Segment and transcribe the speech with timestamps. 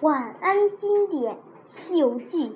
[0.00, 1.34] 晚安经典
[1.66, 2.48] 《西游记》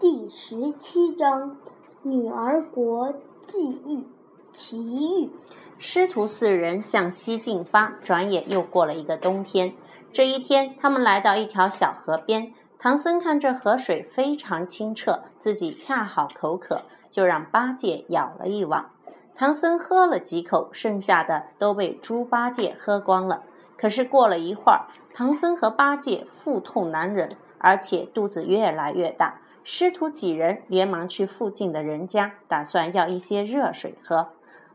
[0.00, 1.58] 第十七章：
[2.00, 3.12] 女儿国
[3.42, 4.06] 际遇
[4.54, 5.30] 奇遇。
[5.78, 9.74] 师徒四人向西进发，转眼又过了一个冬天。
[10.14, 12.54] 这一天，他们来到一条小河边。
[12.78, 18.86] 唐僧看这河水非常清澈，自己恰好口渴，就让八戒舀了一碗。
[19.34, 23.42] 唐僧喝了几口，剩下的都被猪八戒喝光了。
[23.78, 29.40] 可是过了一会儿，唐僧和八戒腹痛难忍，而且肚子越来越大。
[29.62, 34.28] 师徒几人连忙去附近的人家，打算要一些热水喝。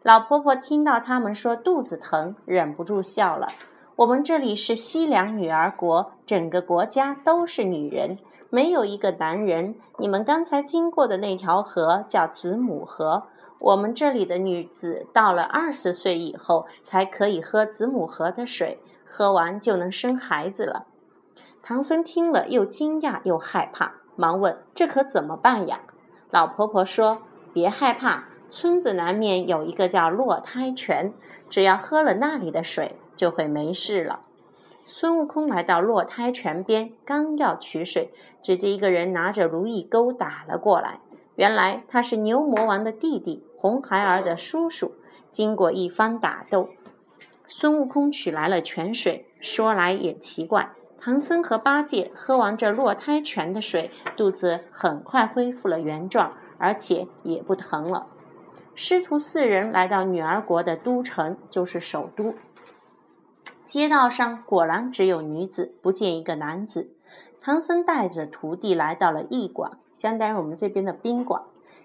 [0.04, 3.48] 老婆婆听到他们说肚子疼，忍不住笑了。
[3.96, 8.18] 我们这里是西凉女儿国，整个国家都是女人，
[8.50, 9.76] 没有一个男人。
[9.98, 13.24] 你们刚才经过的那条河叫子母河，
[13.60, 20.88] 我们这里的女子到了二十岁以后才可以喝子母河的水，喝完就能生孩子了。
[21.62, 25.82] 唐僧听了，又惊讶又害怕，忙问：“这可怎么办呀？”
[26.30, 27.20] 老婆婆说
[27.54, 31.12] ：“别害怕。”村子南面有一个叫落胎泉，
[31.50, 34.20] 只要喝了那里的水，就会没事了。
[34.86, 41.00] 孙悟空来到落胎泉边，刚要取水，只见一个人拿着如意钩打了过来。
[41.36, 44.94] 原来他是牛魔王的弟弟，红孩儿的叔叔。
[45.32, 46.70] 经过一番打斗，
[47.56, 49.28] 孙悟空取来了泉水。
[49.40, 58.08] 说来也奇怪，唐僧和八戒喝完这落胎泉的水，肚子很快恢复了原状，而且也不疼了。
[58.74, 62.34] 师徒四人来到女儿国的都城，就是首都。
[63.64, 66.90] 街道上果然只有女子，不见一个男子。
[67.40, 71.44] 唐僧带着徒弟来到了驿馆，相当于我们这边的宾馆。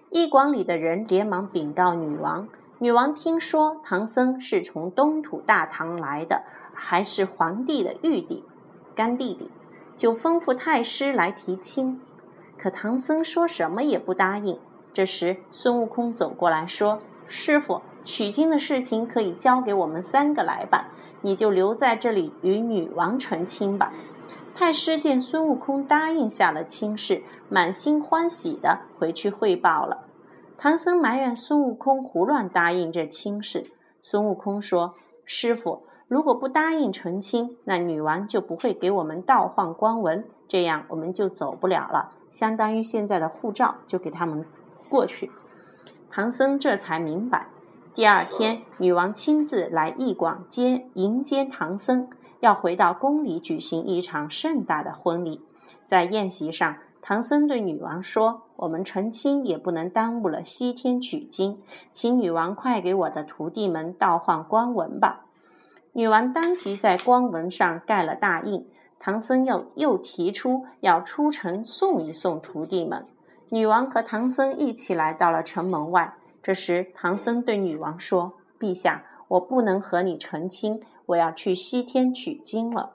[0.09, 2.47] 驿馆里的人连忙禀告女王。
[2.81, 8.45] 女王听说唐僧是从东土大唐来的，还是皇帝的玉帝、
[8.95, 9.51] 干弟弟，
[9.97, 11.99] 就吩咐太师来提亲。
[12.57, 14.57] 可唐僧说什么也不答应。
[14.93, 20.85] 这时，孙悟空走过来说：“师傅，取经的事情可以交给我们三个来办，
[21.21, 23.91] 你就留在这里与女王成亲吧。”
[24.55, 30.05] 太师见孙悟空答应下了亲事，满心欢喜的回去汇报了。
[30.61, 33.71] 唐僧埋怨孙悟空胡乱答应这亲事。
[34.01, 44.45] 孙悟空说：“师傅，如果不答应成亲，那女王就不会给我们倒换官文，这样我们就走不了了，相当于现在的护照就给他们。”
[44.89, 45.31] 过去，
[46.11, 47.47] 唐僧这才明白。
[47.93, 52.09] 第二天，女王亲自来驿馆接迎接唐僧，
[52.41, 55.41] 要回到宫里举行一场盛大的婚礼。
[55.85, 61.59] 在宴席上，唐僧对女王说：“我们成亲也不能耽误了西天取经，
[61.91, 65.25] 请女王快给我的徒弟们倒换官文吧。”
[65.93, 68.67] 女王当即在官文上盖了大印。
[69.01, 73.05] 唐僧又又提出要出城送一送徒弟们。
[73.47, 76.15] 女王和唐僧一起来到了城门外。
[76.43, 82.91] 这时，唐僧对女王说：“陛下，我不能和你成亲，我要去西天取经了。”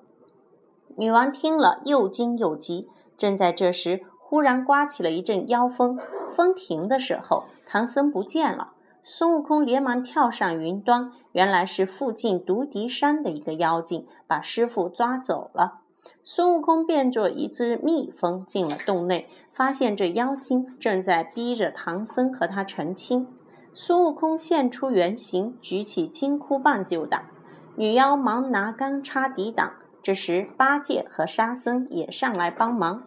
[0.96, 2.88] 女王听了，又惊又急。
[3.16, 5.98] 正在这时，忽然刮起了一阵妖风。
[6.30, 8.72] 风停的时候，唐僧不见了。
[9.02, 15.80] 孙悟空连忙跳上云端，原来是附近独敌山的一个妖精，把师傅抓走了。
[16.22, 23.28] 孙悟空变作一只蜜蜂进了洞内，发现这妖精正在逼着唐僧和他成亲。
[23.72, 27.24] 孙悟空现出原形，举起金箍棒就打，
[27.76, 29.72] 女妖忙拿钢叉抵挡。
[30.04, 33.04] 这时八戒和沙僧也上来帮忙。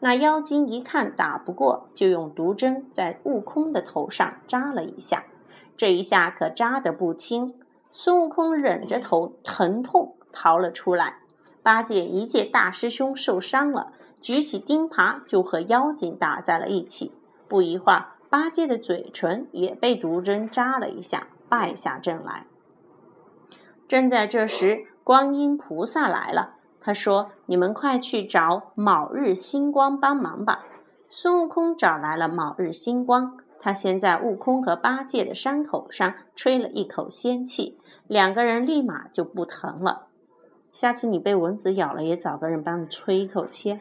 [0.00, 5.26] 那妖精一看打不过，就用毒针在悟空的头上扎了一下，
[5.76, 7.54] 这一下可扎得不轻。
[7.92, 11.18] 孙悟空忍着头疼痛逃了出来。
[11.62, 17.12] 八戒一见大师兄受伤了，举起钉耙就和妖精打在了一起。
[17.46, 22.46] 不一会儿，八戒的嘴唇也被毒针扎了一下，败下阵来。
[23.86, 30.64] 正在这时，观音菩萨来了，他说：“你们快去找卯日星光帮忙吧。”
[31.08, 40.06] 孙悟空找来了卯日星光，他先在悟空和八戒的伤口上吹了一口仙气，两个人立马就不疼了。
[40.70, 43.80] 下次你被蚊子咬了，也找个人帮你吹一口气。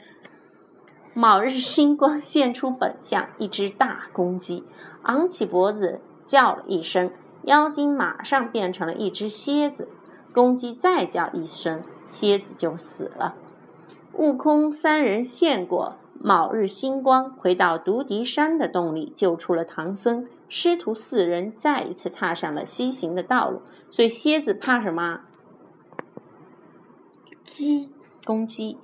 [1.14, 4.64] 卯日星光现出本相，一只大公鸡，
[5.04, 7.12] 昂起脖子叫了一声，
[7.44, 9.88] 妖精马上变成了一只蝎子。
[10.34, 13.36] 公鸡再叫一声，蝎子就死了。
[14.14, 20.28] 悟空三人献过卯日星光，回到独敌山的洞里，救出了唐僧。
[20.48, 23.62] 师徒四人再一次踏上了西行的道路。
[23.92, 25.22] 所以蝎子怕什么？
[27.44, 27.90] 鸡，
[28.26, 28.78] 公鸡。